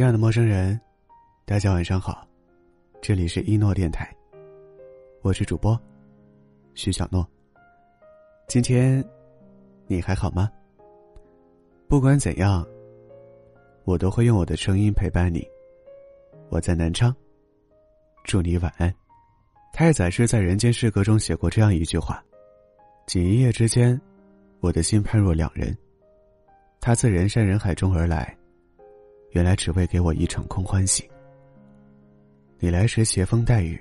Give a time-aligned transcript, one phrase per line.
[0.00, 0.80] 亲爱的陌生人，
[1.44, 2.26] 大家晚上好，
[3.02, 4.10] 这里是一诺电台，
[5.20, 5.78] 我是主播
[6.72, 7.22] 徐小诺。
[8.48, 9.04] 今天
[9.86, 10.50] 你还好吗？
[11.86, 12.66] 不管怎样，
[13.84, 15.46] 我都会用我的声音陪伴你。
[16.48, 17.14] 我在南昌，
[18.24, 18.90] 祝你晚安。
[19.70, 22.24] 太宰治在《人间失格》中写过这样一句话
[23.06, 24.00] ：“仅一夜之间，
[24.60, 25.76] 我的心判若两人。
[26.80, 28.34] 他自人山人海中而来。”
[29.30, 31.08] 原来只为给我一场空欢喜。
[32.58, 33.80] 你来时携风带雨，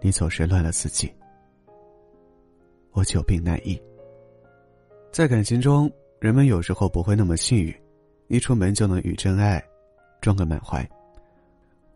[0.00, 1.12] 你走时乱了四季。
[2.92, 3.80] 我久病难医。
[5.12, 7.74] 在感情中，人们有时候不会那么幸运，
[8.26, 9.62] 一出门就能与真爱
[10.20, 10.86] 撞个满怀。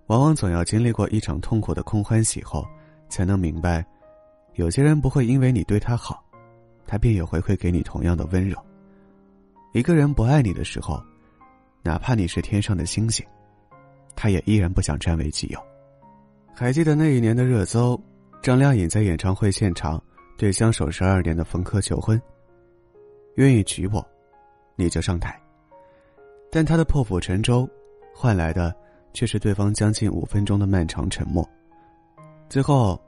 [0.07, 2.65] 往往总要经历过一场痛苦的空欢喜后，
[3.09, 3.85] 才能明白，
[4.55, 6.25] 有些人不会因为你对他好，
[6.87, 8.57] 他便也回馈给你同样的温柔。
[9.75, 11.03] 一个人不爱你的时候。
[11.83, 13.25] 哪怕你是天上的星星，
[14.15, 15.61] 他也依然不想占为己有。
[16.55, 17.99] 还记得那一年的热搜，
[18.43, 20.03] 张靓颖在演唱会现场
[20.37, 22.21] 对相守十二年的冯轲求婚
[23.37, 24.05] ：“愿意娶我，
[24.75, 25.41] 你就上台。”
[26.51, 27.69] 但他的破釜沉舟，
[28.13, 28.75] 换来的
[29.15, 31.49] 却是对方将近五分钟的漫长沉默。
[32.49, 33.01] 最后，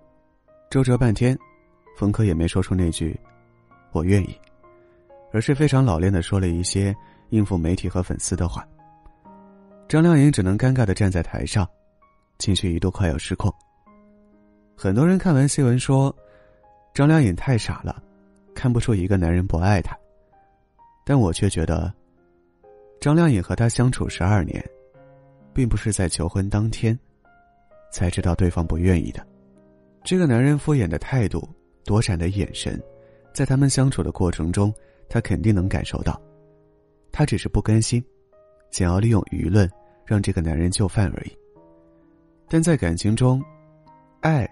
[0.70, 1.36] 周折半天，
[1.96, 3.18] 冯轲也没说出那句
[3.92, 4.38] “我愿意”，
[5.32, 6.94] 而是非常老练的说了一些。
[7.30, 8.66] 应付媒体和粉丝的话，
[9.88, 11.68] 张靓颖只能尴尬的站在台上，
[12.38, 13.52] 情绪一度快要失控。
[14.76, 16.14] 很多人看完新闻说，
[16.94, 18.02] 张靓颖太傻了，
[18.54, 19.96] 看不出一个男人不爱她。
[21.04, 21.92] 但我却觉得，
[23.00, 24.64] 张靓颖和他相处十二年，
[25.52, 26.98] 并不是在求婚当天，
[27.90, 29.26] 才知道对方不愿意的。
[30.04, 31.48] 这个男人敷衍的态度、
[31.84, 32.80] 躲闪的眼神，
[33.34, 34.72] 在他们相处的过程中，
[35.08, 36.20] 他肯定能感受到。
[37.12, 38.02] 他只是不甘心，
[38.70, 39.70] 想要利用舆论
[40.04, 41.36] 让这个男人就范而已。
[42.48, 43.42] 但在感情中，
[44.20, 44.48] 爱，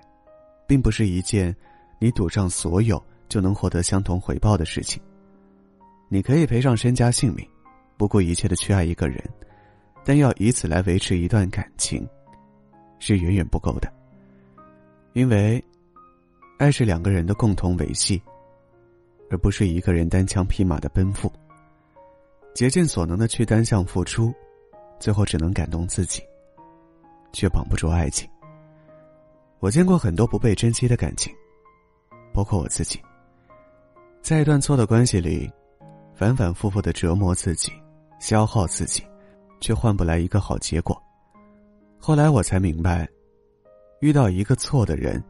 [0.66, 1.54] 并不是一件
[1.98, 5.02] 你赌上所有就能获得相同回报的事情。
[6.08, 7.46] 你可以赔上身家性命，
[7.96, 9.22] 不顾一切的去爱一个人，
[10.04, 12.06] 但要以此来维持一段感情，
[12.98, 13.92] 是远远不够的。
[15.12, 15.62] 因为，
[16.58, 18.22] 爱是两个人的共同维系，
[19.30, 21.30] 而不是一个人单枪匹马的奔赴。
[22.58, 24.34] 竭尽所能的去单向付出，
[24.98, 26.20] 最后只能感动自己，
[27.32, 28.28] 却绑不住爱情。
[29.60, 31.32] 我见过很多不被珍惜的感情，
[32.34, 33.00] 包括我自己。
[34.22, 35.48] 在一段错的关系里，
[36.16, 37.70] 反反复复的折磨自己，
[38.18, 39.04] 消耗自己，
[39.60, 41.00] 却换不来一个好结果。
[41.96, 43.08] 后来我才明白，
[44.00, 45.22] 遇到一个错的人，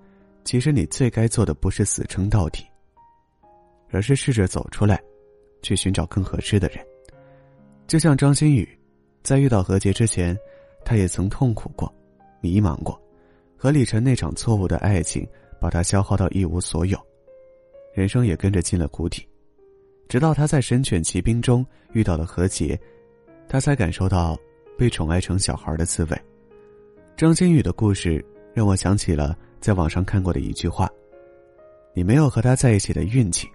[0.44, 2.66] 其实你最该做的不是死撑到底，
[3.90, 4.98] 而是试着走出来，
[5.60, 6.82] 去寻找更合适的人。
[7.88, 8.68] 就像张馨予，
[9.22, 10.38] 在遇到何洁之前，
[10.84, 11.90] 他也曾痛苦过、
[12.42, 13.00] 迷茫过，
[13.56, 15.26] 和李晨那场错误的爱情
[15.58, 16.98] 把他消耗到一无所有，
[17.94, 19.26] 人生也跟着进了谷底。
[20.06, 22.78] 直到他在《神犬奇兵》中遇到了何洁，
[23.48, 24.38] 他才感受到
[24.76, 26.22] 被宠爱成小孩的滋味。
[27.16, 28.22] 张馨予的故事
[28.52, 30.90] 让我想起了在网上看过的一句话
[31.96, 33.48] ：“你没有和他在一起的运气，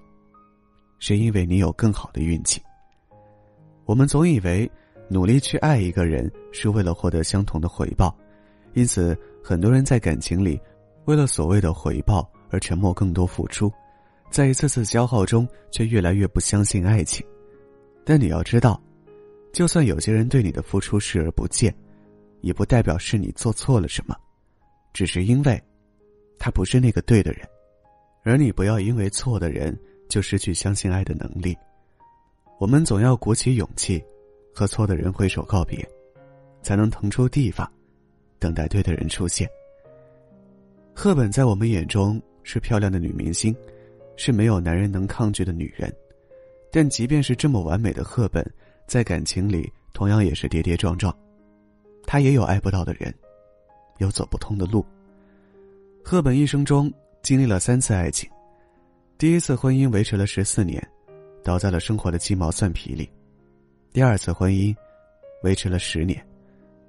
[0.98, 2.60] 是因为你有更好的运气。”
[3.86, 4.70] 我们总以为
[5.10, 8.16] 努力去爱一个人是为了获得相同的回报，
[8.74, 10.60] 因此很多人在感情里
[11.06, 13.72] 为了所谓的回报而沉默更多付出，
[14.30, 17.26] 在一次次消耗中却越来越不相信爱情。
[18.06, 18.82] 但你要知道，
[19.52, 21.74] 就算有些人对你的付出视而不见，
[22.42, 24.16] 也不代表是你做错了什么，
[24.94, 25.62] 只是因为，
[26.40, 27.48] 他不是那个对的人，
[28.24, 29.78] 而你不要因为错的人
[30.10, 31.56] 就失去相信爱的能力。
[32.64, 34.02] 我们总要鼓起勇气，
[34.56, 35.86] 和错的人挥手告别，
[36.62, 37.70] 才能腾出地方，
[38.40, 39.46] 等待对的人出现。
[40.96, 43.54] 赫本在我们眼中是漂亮的女明星，
[44.16, 45.94] 是没有男人能抗拒的女人，
[46.72, 48.42] 但即便是这么完美的赫本，
[48.88, 51.14] 在感情里同样也是跌跌撞撞，
[52.08, 53.14] 她也有爱不到的人，
[53.98, 54.86] 有走不通的路。
[56.02, 56.90] 赫本一生中
[57.24, 58.30] 经历了三次爱情，
[59.18, 60.82] 第一次婚姻维持了十四年。
[61.44, 63.10] 倒在了生活的鸡毛蒜皮里，
[63.92, 64.76] 第二次婚姻
[65.44, 66.26] 维持了十年，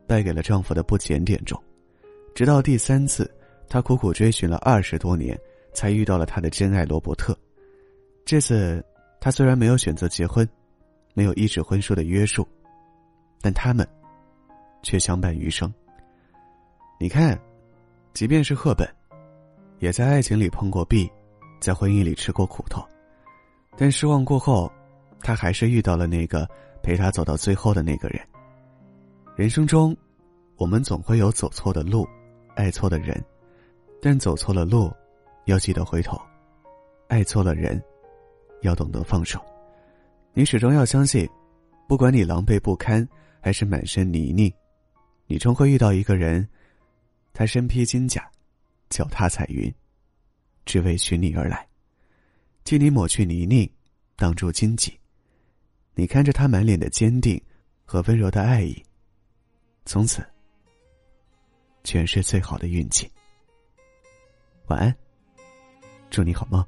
[0.07, 1.61] 败给了丈夫的不检点中，
[2.35, 3.29] 直到第三次，
[3.69, 5.39] 她苦苦追寻了二十多年，
[5.73, 7.37] 才遇到了她的真爱罗伯特。
[8.25, 8.83] 这次，
[9.21, 10.49] 她虽然没有选择结婚，
[11.15, 12.47] 没有一纸婚书的约束，
[13.41, 13.87] 但他们
[14.83, 15.73] 却相伴余生。
[17.01, 17.37] 你看，
[18.13, 18.89] 即便是赫本，
[19.81, 21.11] 也在爱情里碰过壁，
[21.61, 22.81] 在婚姻里吃过苦头。
[23.77, 24.71] 但失望过后，
[25.21, 26.49] 他还是遇到了那个
[26.83, 28.21] 陪他走到最后的那个人。
[29.37, 29.97] 人生中，
[30.57, 32.07] 我们总会有走错的路，
[32.55, 33.23] 爱错的人，
[34.01, 34.93] 但走错了路，
[35.47, 36.17] 要记得回头；
[37.09, 37.83] 爱错了人，
[38.63, 39.41] 要懂得放手。
[40.33, 41.29] 你始终要相信，
[41.89, 43.07] 不管你狼狈不堪，
[43.41, 44.53] 还是满身泥泞，
[45.27, 46.49] 你终会遇到一个人，
[47.33, 48.25] 他身披金甲，
[48.89, 49.73] 脚踏彩云，
[50.65, 51.67] 只为寻你而来，
[52.65, 53.71] 替你抹去泥泞，
[54.17, 54.99] 挡住荆棘。
[55.95, 57.41] 你看着他满脸的坚定
[57.85, 58.83] 和温柔的爱意。
[59.85, 60.25] 从此，
[61.85, 63.07] 全是最好的运气。
[64.69, 64.97] 晚安，
[66.09, 66.65] 祝你好梦。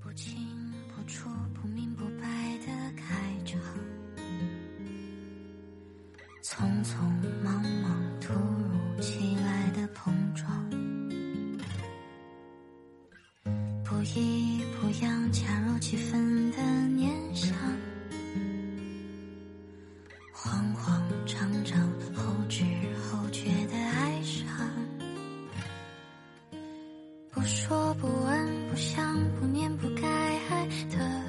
[0.00, 2.66] 不清不楚、不明不白的
[2.96, 3.60] 开场，
[6.44, 7.00] 匆匆
[7.42, 10.27] 忙忙、突如其来的碰
[14.90, 16.62] 这样恰如其分的
[16.96, 17.54] 念想
[20.32, 21.78] 慌慌张张
[22.14, 22.64] 后知
[22.96, 24.48] 后觉的爱上
[27.30, 31.27] 不说不问不想不念不该爱的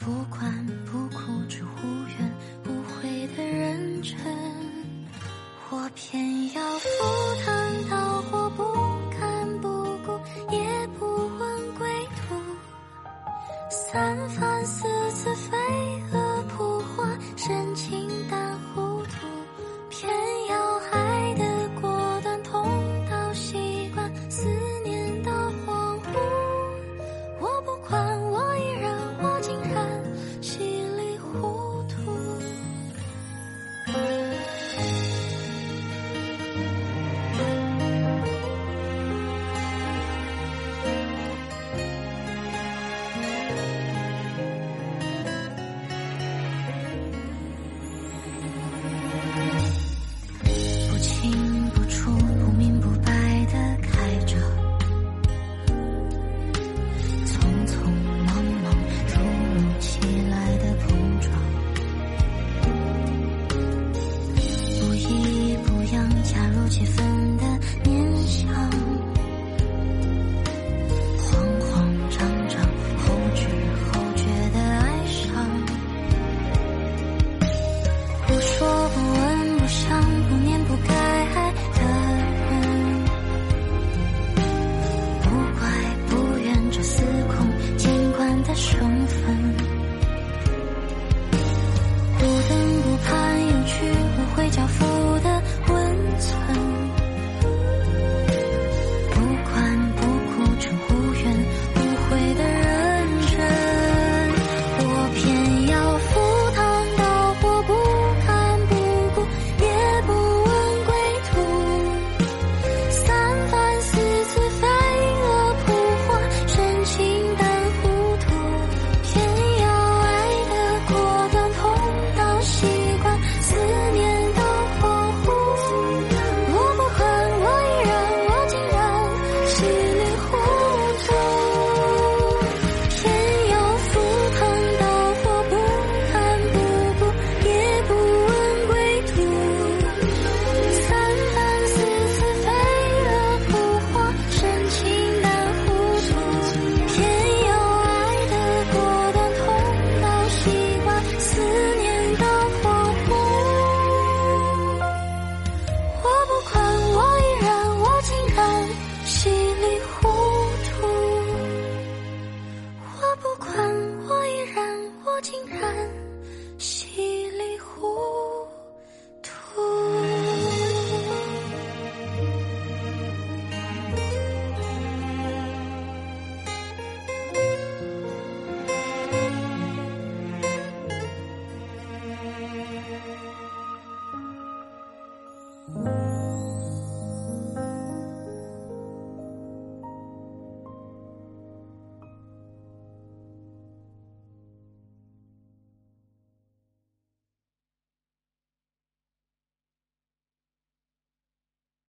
[0.00, 0.66] 不管